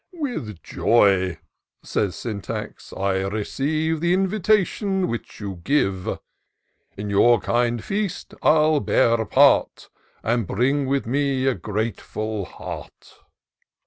[0.29, 1.37] "With joy,"
[1.83, 6.17] said Sjmtax," I receive The invitation which you give;
[6.97, 9.89] In your kind feast 111 bear a part.
[10.23, 13.13] And bring with me a grateful heart."